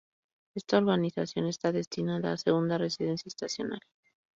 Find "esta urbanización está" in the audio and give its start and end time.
0.55-1.71